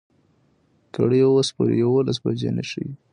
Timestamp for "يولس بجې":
1.83-2.49